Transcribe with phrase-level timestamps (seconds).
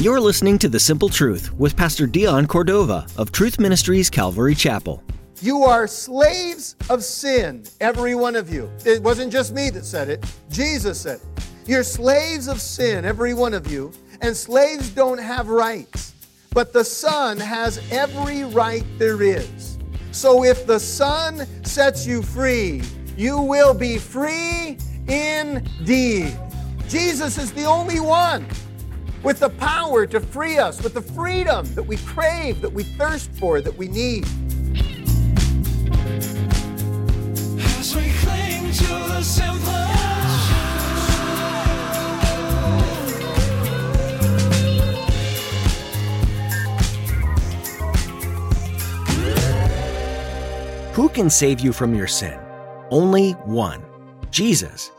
[0.00, 5.02] You're listening to The Simple Truth with Pastor Dion Cordova of Truth Ministries Calvary Chapel.
[5.40, 8.70] You are slaves of sin, every one of you.
[8.84, 11.44] It wasn't just me that said it, Jesus said it.
[11.66, 16.14] You're slaves of sin, every one of you, and slaves don't have rights.
[16.50, 19.78] But the Son has every right there is.
[20.12, 22.82] So if the Son sets you free,
[23.16, 26.36] you will be free indeed.
[26.88, 28.46] Jesus is the only one
[29.22, 33.30] with the power to free us, with the freedom that we crave, that we thirst
[33.32, 34.24] for, that we need.
[37.78, 39.68] As we cling to the simple.
[50.94, 52.40] Who can save you from your sin?
[52.90, 53.84] Only one
[54.30, 54.90] Jesus.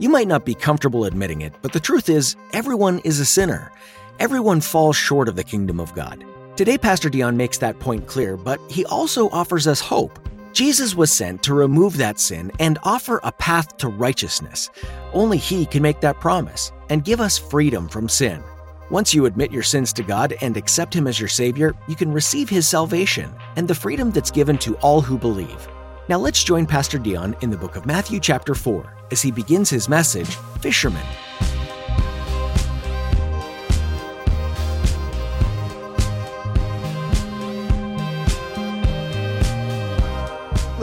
[0.00, 3.72] You might not be comfortable admitting it, but the truth is, everyone is a sinner.
[4.20, 6.24] Everyone falls short of the kingdom of God.
[6.54, 10.20] Today, Pastor Dion makes that point clear, but he also offers us hope.
[10.52, 14.70] Jesus was sent to remove that sin and offer a path to righteousness.
[15.12, 18.42] Only He can make that promise and give us freedom from sin.
[18.90, 22.12] Once you admit your sins to God and accept Him as your Savior, you can
[22.12, 25.68] receive His salvation and the freedom that's given to all who believe.
[26.08, 29.68] Now let's join Pastor Dion in the book of Matthew, chapter 4, as he begins
[29.68, 31.04] his message Fishermen.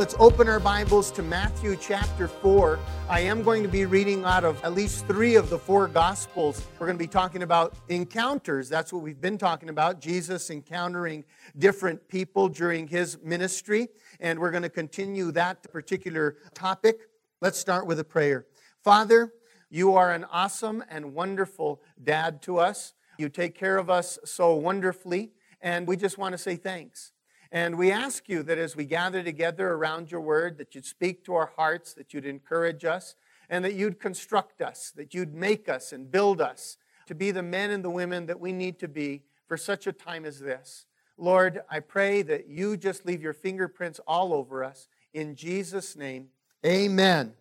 [0.05, 2.77] Let's open our Bibles to Matthew chapter 4.
[3.09, 6.63] I am going to be reading out of at least three of the four Gospels.
[6.77, 8.69] We're going to be talking about encounters.
[8.69, 11.23] That's what we've been talking about Jesus encountering
[11.57, 13.87] different people during his ministry.
[14.19, 17.07] And we're going to continue that particular topic.
[17.41, 18.45] Let's start with a prayer.
[18.83, 19.33] Father,
[19.71, 22.93] you are an awesome and wonderful dad to us.
[23.17, 25.31] You take care of us so wonderfully.
[25.61, 27.11] And we just want to say thanks.
[27.55, 31.23] And we ask you that as we gather together around your word, that you'd speak
[31.23, 33.15] to our hearts, that you'd encourage us,
[33.49, 36.75] and that you'd construct us, that you'd make us and build us
[37.07, 39.93] to be the men and the women that we need to be for such a
[39.93, 40.85] time as this.
[41.17, 44.89] Lord, I pray that you just leave your fingerprints all over us.
[45.13, 46.27] In Jesus' name,
[46.65, 47.35] amen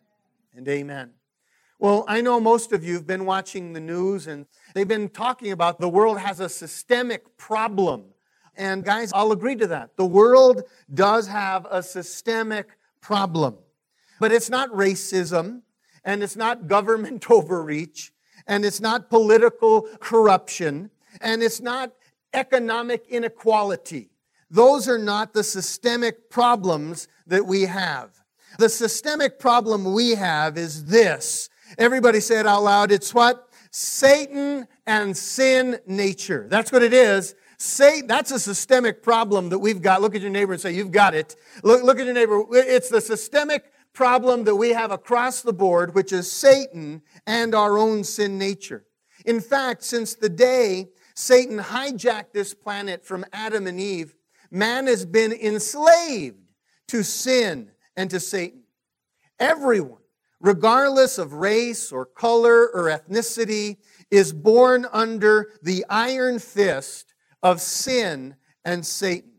[0.55, 1.11] and amen.
[1.81, 5.51] Well, I know most of you have been watching the news and they've been talking
[5.51, 8.14] about the world has a systemic problem
[8.57, 9.97] and guys, I'll agree to that.
[9.97, 12.69] The world does have a systemic
[13.01, 13.57] problem,
[14.21, 15.63] but it's not racism
[16.05, 18.13] and it's not government overreach
[18.47, 21.93] and it's not political corruption and it's not
[22.33, 24.11] economic inequality.
[24.51, 28.11] Those are not the systemic problems that we have.
[28.59, 31.49] The systemic problem we have is this.
[31.79, 32.93] Everybody say it out loud.
[32.93, 33.49] It's what?
[33.71, 36.47] Satan and sin nature.
[36.49, 37.35] That's what it is.
[37.65, 40.03] Say that's a systemic problem that we've got.
[40.03, 41.35] Look at your neighbor and say, You've got it.
[41.63, 42.45] Look, look at your neighbor.
[42.51, 47.79] It's the systemic problem that we have across the board, which is Satan and our
[47.79, 48.85] own sin nature.
[49.25, 54.15] In fact, since the day Satan hijacked this planet from Adam and Eve,
[54.51, 56.37] man has been enslaved
[56.89, 58.65] to sin and to Satan.
[59.41, 60.03] Everyone,
[60.39, 63.79] regardless of race or color or ethnicity,
[64.11, 67.14] is born under the iron fist
[67.45, 68.35] of sin
[68.65, 69.31] and Satan,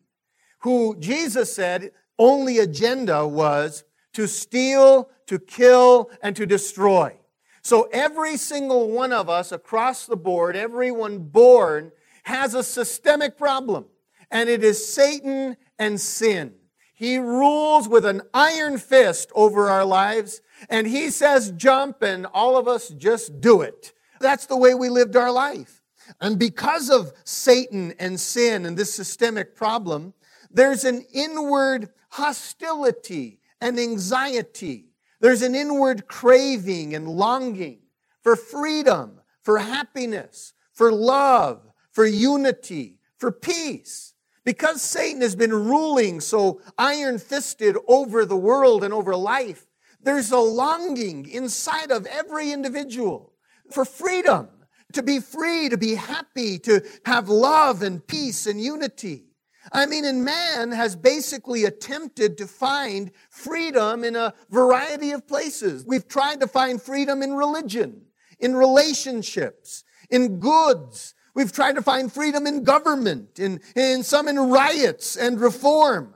[0.60, 3.84] who Jesus said only agenda was
[4.14, 7.18] to steal, to kill, and to destroy.
[7.62, 11.92] So every single one of us across the board, everyone born,
[12.24, 13.86] has a systemic problem,
[14.32, 16.54] and it is Satan and sin.
[16.94, 22.56] He rules with an iron fist over our lives, and he says jump, and all
[22.56, 23.94] of us just do it.
[24.20, 25.82] That's the way we lived our life.
[26.22, 30.14] And because of Satan and sin and this systemic problem,
[30.52, 34.86] there's an inward hostility and anxiety.
[35.20, 37.80] There's an inward craving and longing
[38.22, 41.62] for freedom, for happiness, for love,
[41.92, 44.14] for unity, for peace.
[44.44, 49.66] Because Satan has been ruling so iron fisted over the world and over life,
[50.02, 53.34] there's a longing inside of every individual
[53.72, 54.50] for freedom
[54.96, 59.26] to be free, to be happy, to have love and peace and unity.
[59.72, 65.86] I mean, and man has basically attempted to find freedom in a variety of places.
[65.86, 68.02] We've tried to find freedom in religion,
[68.40, 71.16] in relationships, in goods.
[71.34, 76.14] We've tried to find freedom in government, in, in some in riots and reform.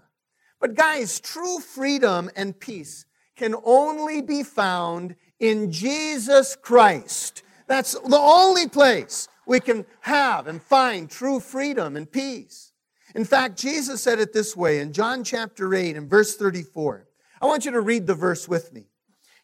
[0.62, 3.06] But guys, true freedom and peace
[3.36, 7.42] can only be found in Jesus Christ.
[7.70, 12.74] That's the only place we can have and find true freedom and peace.
[13.14, 17.08] In fact, Jesus said it this way in John chapter 8 and verse 34.
[17.40, 18.88] I want you to read the verse with me.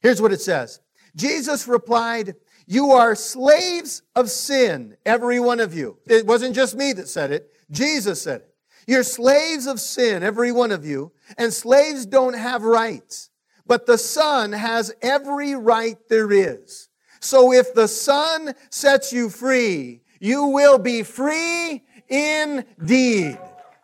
[0.02, 0.80] Here's what it says
[1.16, 2.34] Jesus replied,
[2.66, 6.00] You are slaves of sin, every one of you.
[6.08, 8.56] It wasn't just me that said it, Jesus said it.
[8.88, 13.30] You're slaves of sin, every one of you, and slaves don't have rights,
[13.68, 16.85] but the Son has every right there is.
[17.26, 23.40] So if the Son sets you free, you will be free indeed.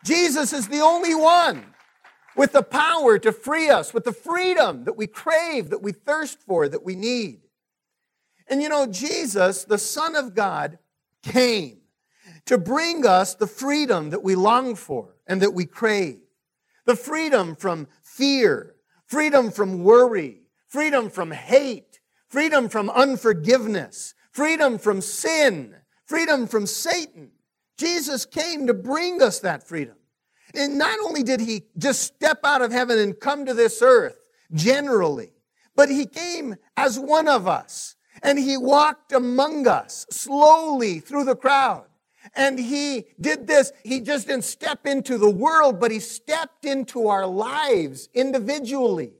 [0.05, 1.65] Jesus is the only one
[2.35, 6.39] with the power to free us, with the freedom that we crave, that we thirst
[6.43, 7.41] for, that we need.
[8.47, 10.77] And you know, Jesus, the Son of God,
[11.23, 11.79] came
[12.45, 16.19] to bring us the freedom that we long for and that we crave.
[16.85, 18.75] The freedom from fear,
[19.07, 21.90] freedom from worry, freedom from hate,
[22.31, 25.75] freedom from unforgiveness, freedom from sin,
[26.05, 27.29] freedom from Satan.
[27.77, 29.95] Jesus came to bring us that freedom.
[30.55, 34.17] And not only did he just step out of heaven and come to this earth
[34.53, 35.33] generally,
[35.75, 41.35] but he came as one of us and he walked among us slowly through the
[41.35, 41.85] crowd.
[42.35, 43.73] And he did this.
[43.83, 49.13] He just didn't step into the world, but he stepped into our lives individually.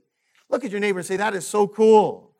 [0.49, 2.30] Look at your neighbor and say, That is so cool.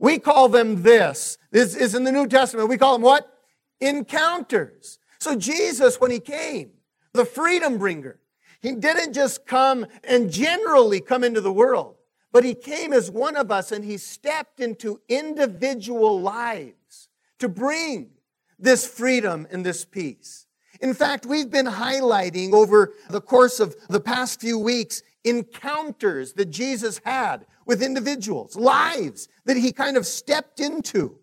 [0.00, 1.38] We call them this.
[1.52, 2.70] This is in the New Testament.
[2.70, 3.32] We call them what?
[3.80, 4.98] Encounters.
[5.20, 6.70] So Jesus, when he came,
[7.12, 8.18] the freedom bringer,
[8.60, 11.96] he didn't just come and generally come into the world,
[12.32, 17.08] but he came as one of us and he stepped into individual lives
[17.38, 18.10] to bring
[18.58, 20.46] this freedom and this peace.
[20.80, 26.46] In fact, we've been highlighting over the course of the past few weeks encounters that
[26.46, 31.16] Jesus had with individuals, lives that he kind of stepped into.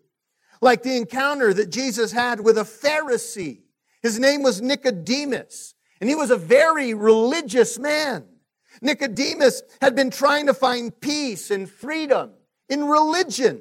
[0.62, 3.60] Like the encounter that Jesus had with a Pharisee.
[4.02, 8.24] His name was Nicodemus, and he was a very religious man.
[8.80, 12.30] Nicodemus had been trying to find peace and freedom
[12.70, 13.60] in religion.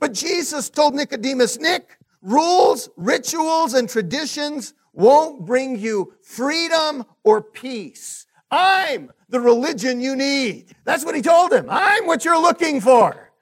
[0.00, 8.25] But Jesus told Nicodemus, Nick, rules, rituals, and traditions won't bring you freedom or peace.
[8.50, 10.74] I'm the religion you need.
[10.84, 11.66] That's what he told him.
[11.68, 13.32] I'm what you're looking for.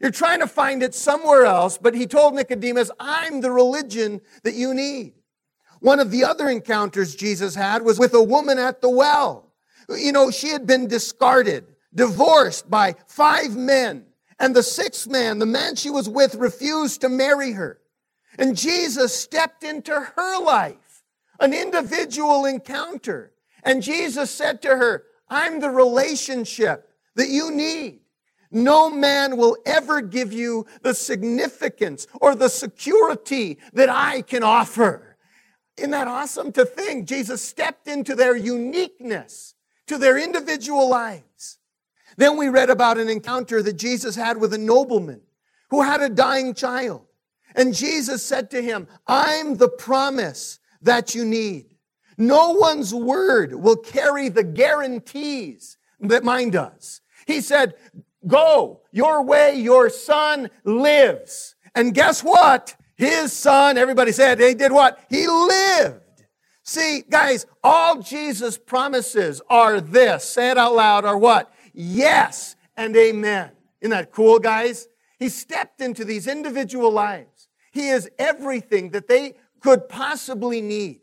[0.00, 4.54] You're trying to find it somewhere else, but he told Nicodemus, I'm the religion that
[4.54, 5.12] you need.
[5.80, 9.52] One of the other encounters Jesus had was with a woman at the well.
[9.88, 14.06] You know, she had been discarded, divorced by five men,
[14.38, 17.78] and the sixth man, the man she was with, refused to marry her.
[18.38, 21.02] And Jesus stepped into her life,
[21.40, 23.32] an individual encounter.
[23.62, 28.00] And Jesus said to her, I'm the relationship that you need.
[28.50, 35.16] No man will ever give you the significance or the security that I can offer.
[35.76, 37.06] Isn't that awesome to think?
[37.06, 39.54] Jesus stepped into their uniqueness,
[39.86, 41.58] to their individual lives.
[42.16, 45.20] Then we read about an encounter that Jesus had with a nobleman
[45.70, 47.06] who had a dying child.
[47.54, 51.69] And Jesus said to him, I'm the promise that you need.
[52.20, 57.00] No one's word will carry the guarantees that mine does.
[57.26, 57.74] He said,
[58.26, 61.54] Go your way, your son lives.
[61.74, 62.76] And guess what?
[62.96, 65.02] His son, everybody said, he did what?
[65.08, 66.26] He lived.
[66.62, 70.24] See, guys, all Jesus promises are this.
[70.24, 71.50] Say it out loud, are what?
[71.72, 73.52] Yes and amen.
[73.80, 74.86] Isn't that cool, guys?
[75.18, 77.48] He stepped into these individual lives.
[77.72, 81.00] He is everything that they could possibly need.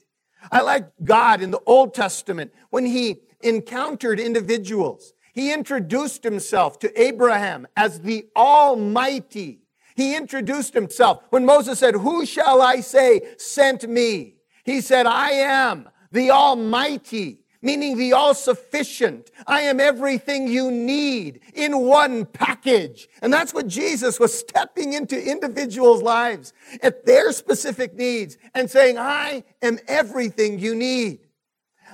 [0.51, 5.13] I like God in the Old Testament when he encountered individuals.
[5.33, 9.59] He introduced himself to Abraham as the Almighty.
[9.95, 11.23] He introduced himself.
[11.29, 14.35] When Moses said, Who shall I say sent me?
[14.63, 19.29] He said, I am the Almighty, meaning the all sufficient.
[19.45, 23.09] I am everything you need in one package.
[23.21, 28.97] And that's what Jesus was stepping into individuals' lives at their specific needs and saying,
[28.97, 31.19] I am everything you need.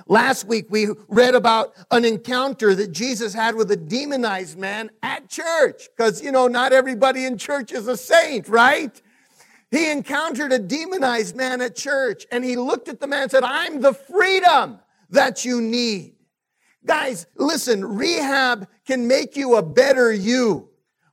[0.06, 5.28] Last week we read about an encounter that Jesus had with a demonized man at
[5.28, 5.88] church.
[5.90, 9.02] Because, you know, not everybody in church is a saint, right?
[9.72, 13.42] He encountered a demonized man at church and he looked at the man and said,
[13.42, 14.78] I'm the freedom
[15.14, 16.14] that you need.
[16.84, 20.68] Guys, listen, rehab can make you a better you,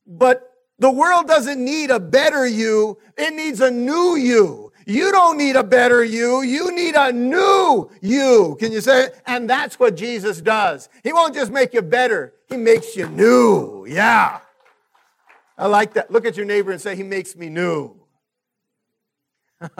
[0.06, 2.98] but the world doesn't need a better you.
[3.18, 4.72] It needs a new you.
[4.86, 6.42] You don't need a better you.
[6.42, 8.58] You need a new you.
[8.60, 9.22] Can you say it?
[9.26, 10.90] And that's what Jesus does.
[11.04, 12.34] He won't just make you better.
[12.50, 13.86] He makes you new.
[13.88, 14.40] Yeah.
[15.58, 16.12] I like that.
[16.12, 17.96] Look at your neighbor and say, He makes me new.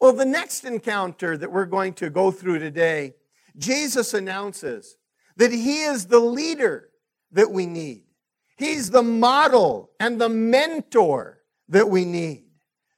[0.00, 3.14] well, the next encounter that we're going to go through today,
[3.56, 4.96] Jesus announces
[5.36, 6.88] that He is the leader
[7.32, 8.04] that we need.
[8.56, 12.44] He's the model and the mentor that we need.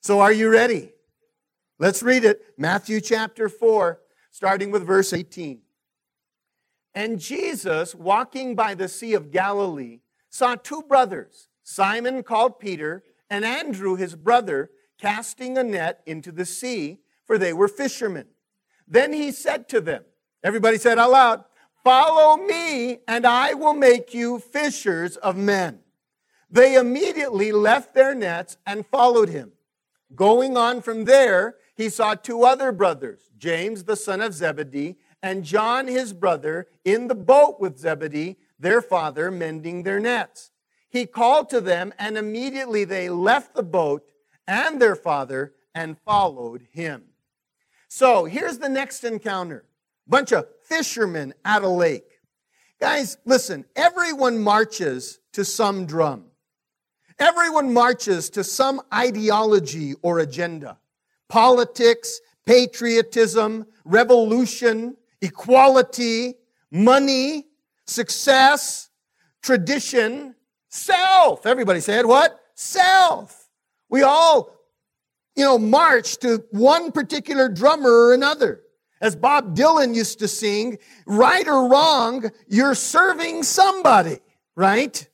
[0.00, 0.92] So, are you ready?
[1.78, 2.40] Let's read it.
[2.56, 5.60] Matthew chapter 4, starting with verse 18.
[6.94, 13.44] And Jesus, walking by the Sea of Galilee, saw two brothers, Simon called Peter, and
[13.44, 14.70] Andrew his brother,
[15.02, 18.26] casting a net into the sea, for they were fishermen.
[18.86, 20.04] Then he said to them,
[20.44, 21.44] Everybody said out loud,
[21.82, 25.80] Follow me, and I will make you fishers of men.
[26.48, 29.52] They immediately left their nets and followed him.
[30.14, 35.44] Going on from there, he saw two other brothers, James the son of Zebedee, and
[35.44, 40.52] John his brother, in the boat with Zebedee, their father, mending their nets.
[40.88, 44.04] He called to them, and immediately they left the boat
[44.46, 47.04] and their father and followed him.
[47.88, 49.64] So here's the next encounter
[50.06, 52.04] bunch of fishermen at a lake.
[52.80, 56.24] Guys, listen, everyone marches to some drum.
[57.18, 60.78] Everyone marches to some ideology or agenda.
[61.28, 66.34] Politics, patriotism, revolution, equality,
[66.70, 67.46] money,
[67.86, 68.90] success,
[69.42, 70.34] tradition,
[70.68, 71.46] self.
[71.46, 72.40] Everybody said what?
[72.54, 73.41] Self.
[73.92, 74.56] We all,
[75.36, 78.62] you know, march to one particular drummer or another.
[79.02, 84.20] As Bob Dylan used to sing, right or wrong, you're serving somebody,
[84.56, 85.06] right?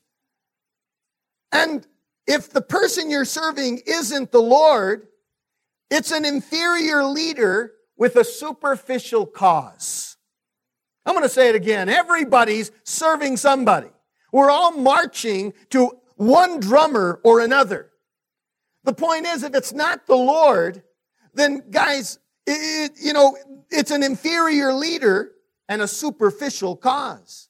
[1.51, 1.85] And
[2.25, 5.07] if the person you're serving isn't the Lord,
[5.91, 10.15] it's an inferior leader with a superficial cause.
[11.05, 11.89] I'm going to say it again.
[11.89, 13.89] Everybody's serving somebody.
[14.31, 17.89] We're all marching to one drummer or another.
[18.89, 20.81] The point is, if it's not the Lord,
[21.35, 22.17] then guys,
[22.47, 23.37] it, you know,
[23.69, 25.33] it's an inferior leader
[25.67, 27.49] and a superficial cause.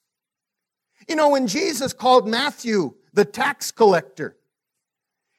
[1.08, 4.36] You know, when Jesus called Matthew the tax collector,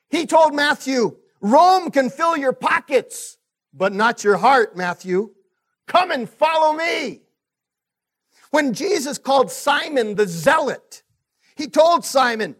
[0.09, 3.37] he told Matthew, Rome can fill your pockets,
[3.75, 5.35] but not your heart, Matthew.
[5.87, 7.21] Come and follow me.
[8.52, 11.02] When Jesus called Simon the zealot,
[11.57, 12.57] he told Simon,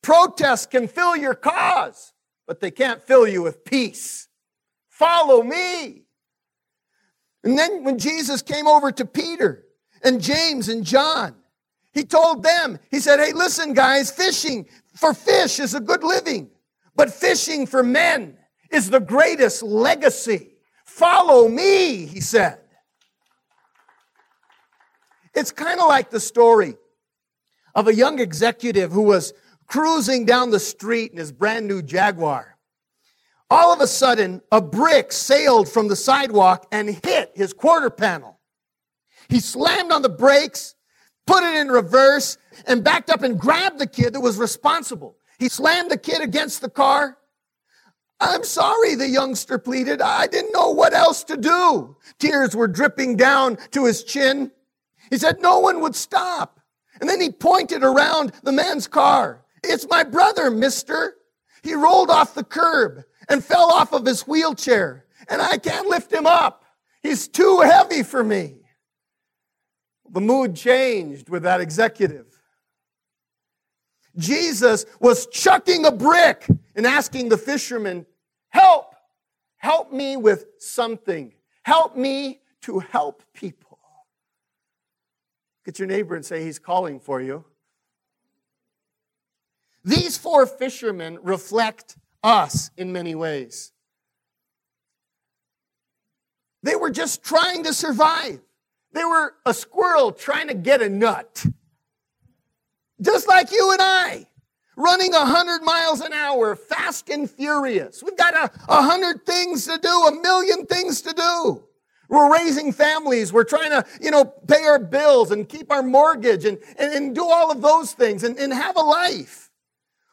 [0.00, 2.12] protest can fill your cause,
[2.46, 4.28] but they can't fill you with peace.
[4.88, 6.02] Follow me.
[7.42, 9.64] And then when Jesus came over to Peter
[10.02, 11.34] and James and John,
[11.92, 16.50] he told them, he said, Hey, listen, guys, fishing for fish is a good living,
[16.96, 18.36] but fishing for men
[18.70, 20.54] is the greatest legacy.
[20.84, 22.58] Follow me, he said.
[25.34, 26.76] It's kind of like the story
[27.74, 29.32] of a young executive who was
[29.66, 32.58] cruising down the street in his brand new Jaguar.
[33.50, 38.40] All of a sudden, a brick sailed from the sidewalk and hit his quarter panel.
[39.28, 40.74] He slammed on the brakes,
[41.26, 45.16] put it in reverse, and backed up and grabbed the kid that was responsible.
[45.38, 47.18] He slammed the kid against the car.
[48.20, 50.00] I'm sorry, the youngster pleaded.
[50.00, 51.96] I didn't know what else to do.
[52.18, 54.50] Tears were dripping down to his chin.
[55.10, 56.60] He said no one would stop.
[57.00, 59.43] And then he pointed around the man's car.
[59.64, 61.16] It's my brother, mister.
[61.62, 66.12] He rolled off the curb and fell off of his wheelchair, and I can't lift
[66.12, 66.64] him up.
[67.02, 68.56] He's too heavy for me.
[70.10, 72.26] The mood changed with that executive.
[74.16, 78.06] Jesus was chucking a brick and asking the fisherman,
[78.50, 78.94] Help!
[79.56, 81.32] Help me with something.
[81.62, 83.78] Help me to help people.
[85.64, 87.44] Get your neighbor and say, He's calling for you.
[89.84, 93.72] These four fishermen reflect us in many ways.
[96.62, 98.40] They were just trying to survive.
[98.92, 101.44] They were a squirrel trying to get a nut.
[103.02, 104.26] Just like you and I,
[104.76, 108.02] running 100 miles an hour, fast and furious.
[108.02, 111.64] We've got a, a hundred things to do, a million things to do.
[112.08, 113.32] We're raising families.
[113.32, 117.14] We're trying to, you know, pay our bills and keep our mortgage and, and, and
[117.14, 119.43] do all of those things and, and have a life.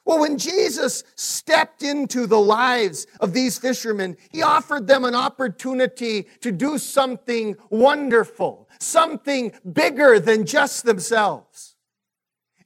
[0.05, 6.27] Well, when Jesus stepped into the lives of these fishermen, he offered them an opportunity
[6.41, 11.75] to do something wonderful, something bigger than just themselves.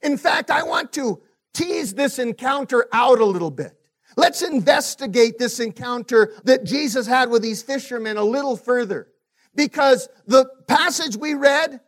[0.02, 1.20] In fact, I want to
[1.52, 3.78] tease this encounter out a little bit.
[4.16, 9.08] Let's investigate this encounter that Jesus had with these fishermen a little further.
[9.54, 11.80] Because the passage we read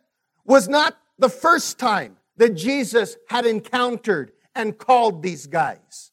[0.45, 6.11] was not the first time that Jesus had encountered and called these guys.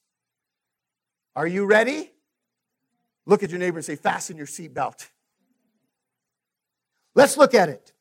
[1.35, 2.11] Are you ready?
[3.27, 5.09] Look at your neighbor and say, Fasten your seatbelt.
[7.15, 7.93] Let's look at it.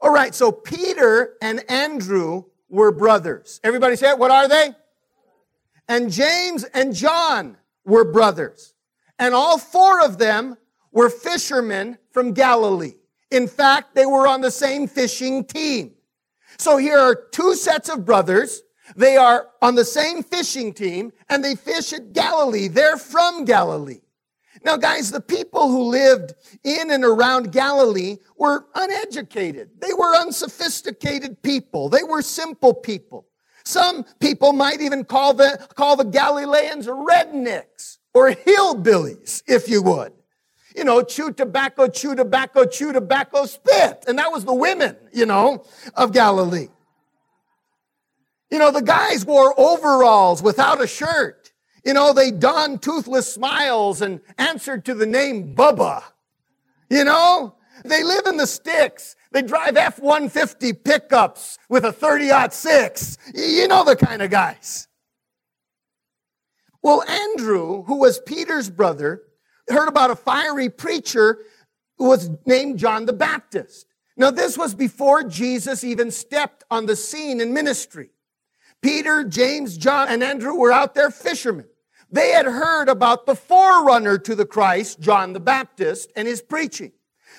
[0.00, 3.60] All right, so Peter and Andrew were brothers.
[3.64, 4.18] Everybody say it.
[4.18, 4.70] What are they?
[5.88, 8.74] And James and John were brothers.
[9.18, 10.56] And all four of them
[10.92, 12.94] were fishermen from Galilee.
[13.30, 15.94] In fact, they were on the same fishing team.
[16.58, 18.62] So here are two sets of brothers.
[18.96, 22.68] They are on the same fishing team and they fish at Galilee.
[22.68, 24.00] They're from Galilee.
[24.64, 29.70] Now, guys, the people who lived in and around Galilee were uneducated.
[29.80, 31.88] They were unsophisticated people.
[31.88, 33.26] They were simple people.
[33.64, 40.12] Some people might even call the, call the Galileans rednecks or hillbillies, if you would.
[40.74, 44.04] You know, chew tobacco, chew tobacco, chew tobacco, spit.
[44.06, 45.64] And that was the women, you know,
[45.94, 46.68] of Galilee.
[48.50, 51.52] You know, the guys wore overalls without a shirt.
[51.84, 56.02] You know, they donned toothless smiles and answered to the name Bubba.
[56.90, 59.16] You know, they live in the sticks.
[59.32, 63.18] They drive F-150 pickups with a 30-06.
[63.34, 64.88] You know the kind of guys.
[66.82, 69.22] Well, Andrew, who was Peter's brother,
[69.68, 71.38] heard about a fiery preacher
[71.98, 73.86] who was named John the Baptist.
[74.16, 78.10] Now, this was before Jesus even stepped on the scene in ministry.
[78.82, 81.66] Peter, James, John, and Andrew were out there fishermen.
[82.10, 86.92] They had heard about the forerunner to the Christ, John the Baptist, and his preaching.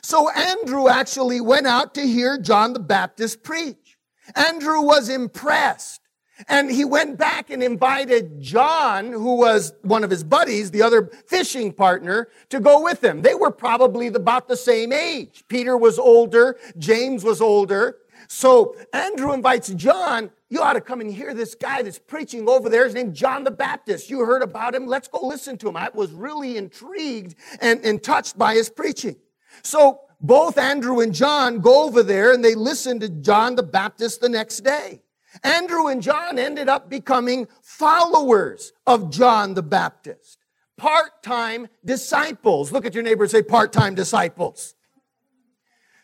[0.03, 3.97] So Andrew actually went out to hear John the Baptist preach.
[4.35, 6.01] Andrew was impressed.
[6.47, 11.09] And he went back and invited John, who was one of his buddies, the other
[11.27, 13.23] fishing partner, to go with him.
[13.23, 15.43] They were probably about the same age.
[15.49, 17.97] Peter was older, James was older.
[18.31, 22.69] So Andrew invites John, you ought to come and hear this guy that's preaching over
[22.69, 22.85] there.
[22.85, 24.09] His name John the Baptist.
[24.09, 24.85] You heard about him.
[24.85, 25.75] Let's go listen to him.
[25.75, 29.15] I was really intrigued and, and touched by his preaching.
[29.63, 34.21] So both Andrew and John go over there and they listen to John the Baptist
[34.21, 35.01] the next day.
[35.43, 40.37] Andrew and John ended up becoming followers of John the Baptist,
[40.77, 42.71] part-time disciples.
[42.71, 44.75] Look at your neighbor and say part-time disciples.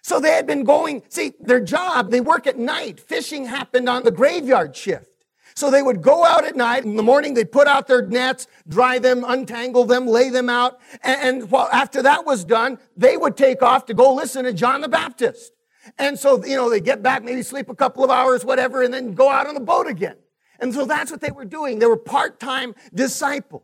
[0.05, 2.99] So they had been going, see, their job, they work at night.
[2.99, 5.09] Fishing happened on the graveyard shift.
[5.55, 6.85] So they would go out at night.
[6.85, 10.79] In the morning, they'd put out their nets, dry them, untangle them, lay them out.
[11.01, 14.81] And, and after that was done, they would take off to go listen to John
[14.81, 15.53] the Baptist.
[15.97, 18.93] And so, you know, they get back, maybe sleep a couple of hours, whatever, and
[18.93, 20.17] then go out on the boat again.
[20.59, 21.79] And so that's what they were doing.
[21.79, 23.63] They were part-time disciples.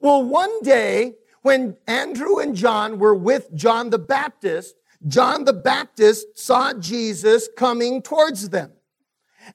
[0.00, 4.74] Well, one day, when Andrew and John were with John the Baptist,
[5.06, 8.72] John the Baptist saw Jesus coming towards them.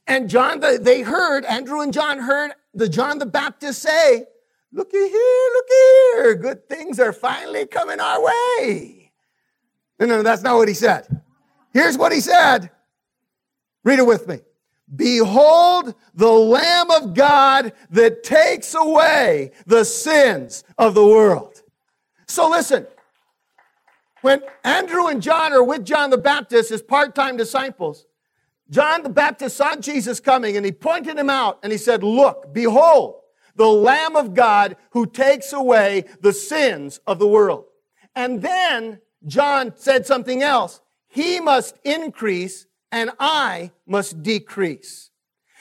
[0.06, 4.26] And John, the, they heard, Andrew and John heard the John the Baptist say,
[4.72, 5.74] looky here, looky
[6.14, 9.12] here, good things are finally coming our way.
[10.00, 11.08] No, no, that's not what he said.
[11.74, 12.70] Here's what he said.
[13.84, 14.40] Read it with me.
[14.96, 21.62] Behold the Lamb of God that takes away the sins of the world.
[22.28, 22.88] So listen,
[24.22, 28.06] when Andrew and John are with John the Baptist as part-time disciples,
[28.70, 32.54] John the Baptist saw Jesus coming and he pointed him out and he said, look,
[32.54, 33.22] behold,
[33.56, 37.66] the Lamb of God who takes away the sins of the world.
[38.16, 40.82] And then John said something else.
[41.08, 45.12] He must increase and I must decrease.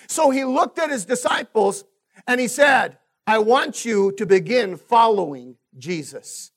[0.09, 1.85] So he looked at his disciples
[2.27, 6.53] and he said, I want you to begin following Jesus.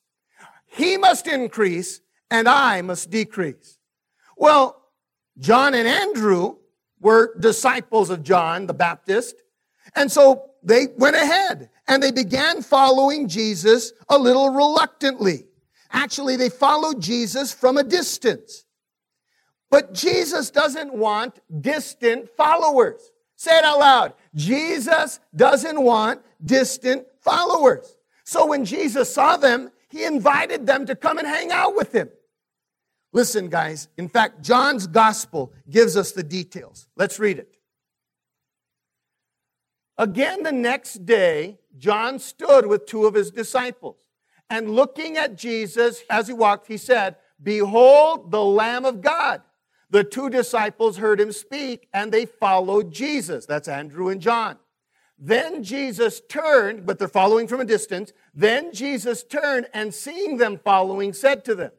[0.70, 3.78] He must increase and I must decrease.
[4.36, 4.80] Well,
[5.38, 6.56] John and Andrew
[7.00, 9.34] were disciples of John the Baptist.
[9.96, 15.46] And so they went ahead and they began following Jesus a little reluctantly.
[15.90, 18.64] Actually, they followed Jesus from a distance.
[19.70, 23.10] But Jesus doesn't want distant followers.
[23.34, 24.14] Say it out loud.
[24.34, 27.96] Jesus doesn't want distant followers.
[28.24, 32.08] So when Jesus saw them, he invited them to come and hang out with him.
[33.12, 33.88] Listen, guys.
[33.96, 36.86] In fact, John's gospel gives us the details.
[36.96, 37.56] Let's read it.
[39.98, 44.06] Again, the next day, John stood with two of his disciples.
[44.48, 49.42] And looking at Jesus as he walked, he said, Behold the Lamb of God.
[49.90, 53.44] The two disciples heard him speak and they followed Jesus.
[53.44, 54.56] That's Andrew and John.
[55.22, 58.12] Then Jesus turned, but they're following from a distance.
[58.34, 61.72] Then Jesus turned and seeing them following said to them,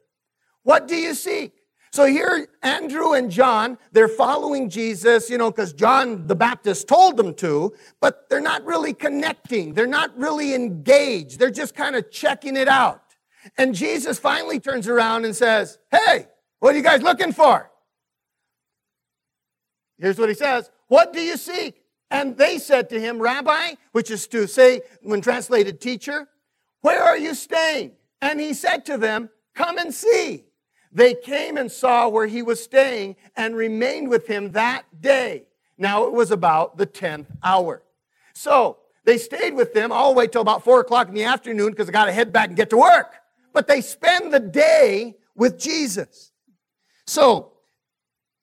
[0.63, 1.53] what do you seek?
[1.91, 7.17] So here, Andrew and John, they're following Jesus, you know, because John the Baptist told
[7.17, 9.73] them to, but they're not really connecting.
[9.73, 11.37] They're not really engaged.
[11.37, 13.01] They're just kind of checking it out.
[13.57, 16.27] And Jesus finally turns around and says, Hey,
[16.59, 17.69] what are you guys looking for?
[19.97, 21.80] Here's what he says What do you seek?
[22.11, 26.27] And they said to him, Rabbi, which is to say, when translated, teacher,
[26.81, 27.93] where are you staying?
[28.21, 30.45] And he said to them, Come and see.
[30.91, 35.43] They came and saw where he was staying and remained with him that day.
[35.77, 37.81] Now it was about the 10th hour.
[38.33, 41.71] So they stayed with them all the way till about four o'clock in the afternoon
[41.71, 43.15] because they got to head back and get to work.
[43.53, 46.31] But they spend the day with Jesus.
[47.05, 47.53] So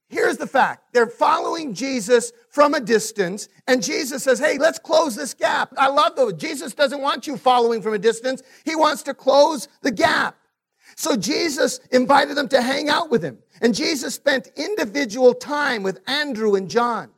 [0.08, 0.92] here's the fact.
[0.92, 5.72] They're following Jesus from a distance and Jesus says, Hey, let's close this gap.
[5.76, 6.32] I love though.
[6.32, 8.42] Jesus doesn't want you following from a distance.
[8.64, 10.36] He wants to close the gap.
[10.96, 13.38] So Jesus invited them to hang out with him.
[13.60, 17.10] And Jesus spent individual time with Andrew and John.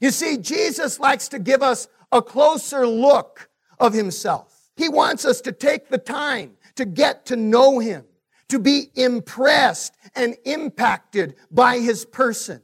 [0.00, 3.48] You see, Jesus likes to give us a closer look
[3.78, 4.70] of himself.
[4.76, 8.04] He wants us to take the time to get to know him,
[8.48, 12.62] to be impressed and impacted by his person,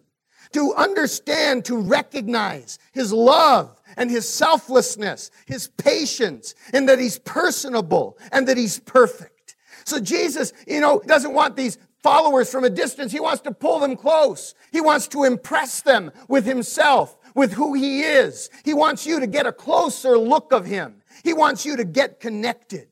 [0.53, 8.19] to understand, to recognize his love and his selflessness, his patience, and that he's personable
[8.33, 9.57] and that he's perfect.
[9.85, 13.12] So Jesus, you know, doesn't want these followers from a distance.
[13.12, 14.55] He wants to pull them close.
[14.71, 18.51] He wants to impress them with himself, with who he is.
[18.64, 21.03] He wants you to get a closer look of him.
[21.25, 22.88] He wants you to get connected.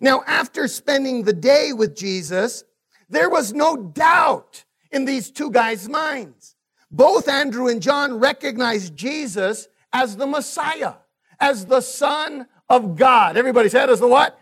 [0.00, 2.64] Now, after spending the day with Jesus,
[3.08, 6.56] there was no doubt in these two guys' minds.
[6.90, 10.94] Both Andrew and John recognized Jesus as the Messiah,
[11.38, 13.36] as the Son of God.
[13.36, 14.38] Everybody said as the what?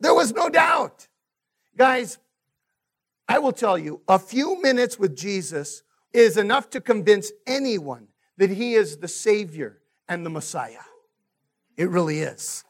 [0.00, 1.08] There was no doubt.
[1.76, 2.18] Guys,
[3.28, 8.50] I will tell you, a few minutes with Jesus is enough to convince anyone that
[8.50, 10.78] he is the Savior and the Messiah.
[11.76, 12.64] It really is.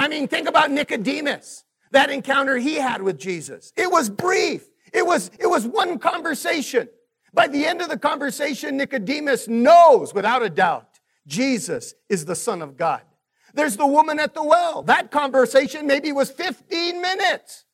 [0.00, 3.70] I mean, think about Nicodemus, that encounter he had with Jesus.
[3.76, 4.66] It was brief.
[4.94, 6.88] It was, it was one conversation.
[7.34, 12.62] By the end of the conversation, Nicodemus knows without a doubt Jesus is the Son
[12.62, 13.02] of God.
[13.52, 14.82] There's the woman at the well.
[14.84, 17.66] That conversation maybe was 15 minutes.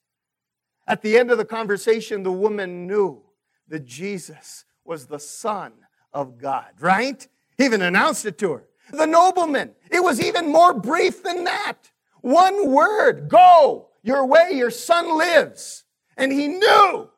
[0.84, 3.22] At the end of the conversation, the woman knew
[3.68, 5.74] that Jesus was the Son
[6.12, 7.24] of God, right?
[7.56, 8.64] He even announced it to her.
[8.90, 11.92] The nobleman, it was even more brief than that.
[12.20, 15.84] One word, go your way, your son lives.
[16.16, 17.10] And he knew.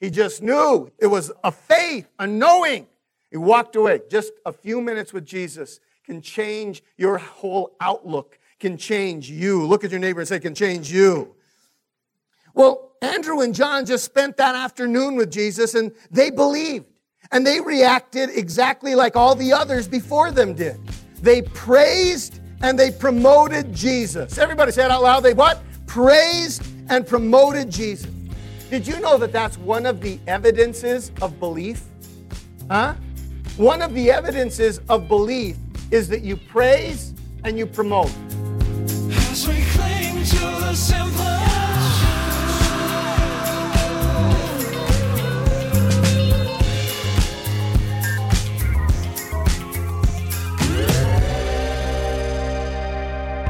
[0.00, 0.90] He just knew.
[0.98, 2.86] It was a faith, a knowing.
[3.30, 4.00] He walked away.
[4.10, 9.66] Just a few minutes with Jesus can change your whole outlook, can change you.
[9.66, 11.34] Look at your neighbor and say, can change you.
[12.54, 16.86] Well, Andrew and John just spent that afternoon with Jesus and they believed.
[17.32, 20.80] And they reacted exactly like all the others before them did.
[21.20, 24.38] They praised and they promoted Jesus.
[24.38, 25.20] Everybody say it out loud.
[25.20, 25.62] They what?
[25.86, 28.10] Praised and promoted Jesus.
[28.70, 31.82] Did you know that that's one of the evidences of belief?
[32.70, 32.94] Huh?
[33.56, 35.56] One of the evidences of belief
[35.90, 38.12] is that you praise and you promote.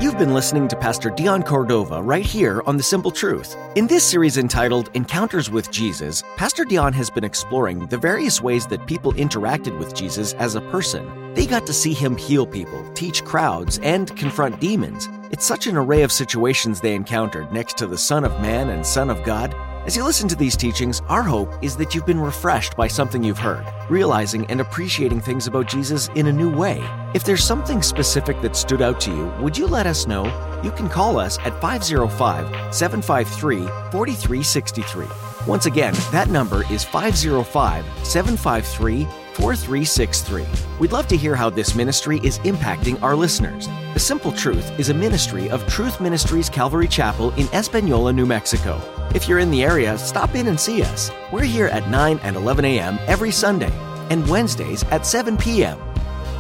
[0.01, 3.55] You've been listening to Pastor Dion Cordova right here on The Simple Truth.
[3.77, 8.67] In this series entitled Encounters with Jesus, Pastor Dion has been exploring the various ways
[8.69, 11.35] that people interacted with Jesus as a person.
[11.35, 15.07] They got to see him heal people, teach crowds, and confront demons.
[15.33, 18.87] It's such an array of situations they encountered next to the Son of Man and
[18.87, 19.55] Son of God.
[19.87, 23.25] As you listen to these teachings, our hope is that you've been refreshed by something
[23.25, 26.87] you've heard, realizing and appreciating things about Jesus in a new way.
[27.15, 30.27] If there's something specific that stood out to you, would you let us know?
[30.63, 35.07] You can call us at 505 753 4363.
[35.47, 40.45] Once again, that number is 505 753 4363.
[40.79, 43.67] We'd love to hear how this ministry is impacting our listeners.
[43.95, 48.79] The Simple Truth is a ministry of Truth Ministries Calvary Chapel in Espanola, New Mexico.
[49.15, 51.11] If you're in the area, stop in and see us.
[51.33, 52.99] We're here at 9 and 11 a.m.
[53.09, 53.73] every Sunday
[54.09, 55.79] and Wednesdays at 7 p.m.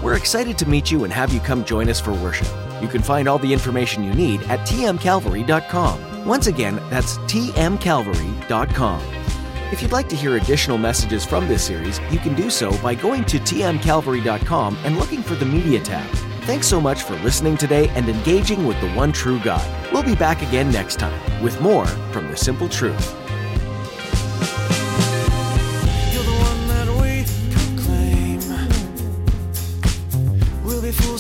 [0.02, 2.48] We're excited to meet you and have you come join us for worship.
[2.80, 6.26] You can find all the information you need at tmcalvary.com.
[6.26, 9.02] Once again, that's tmcalvary.com.
[9.72, 12.94] If you'd like to hear additional messages from this series, you can do so by
[12.94, 16.30] going to tmcalvary.com and looking for the Media tab.
[16.50, 19.64] Thanks so much for listening today and engaging with the one true God.
[19.92, 23.14] We'll be back again next time with more from The Simple Truth.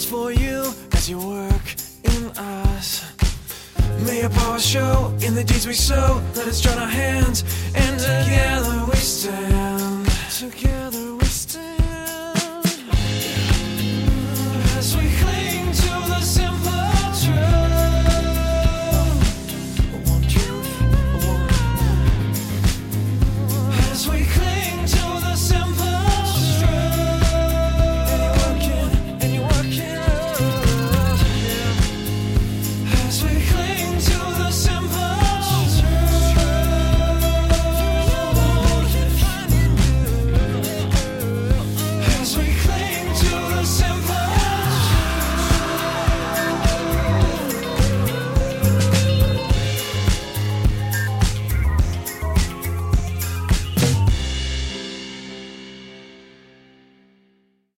[0.06, 3.04] for you as you work in us.
[4.04, 6.20] May your power show in the deeds we sow.
[6.34, 7.44] Let us join our hands,
[7.76, 9.49] and together we stand.